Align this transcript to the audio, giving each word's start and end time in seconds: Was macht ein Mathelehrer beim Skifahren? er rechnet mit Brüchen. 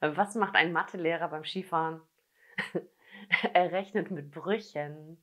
Was 0.00 0.34
macht 0.34 0.54
ein 0.54 0.72
Mathelehrer 0.72 1.28
beim 1.28 1.44
Skifahren? 1.44 2.00
er 3.52 3.72
rechnet 3.72 4.10
mit 4.10 4.30
Brüchen. 4.30 5.22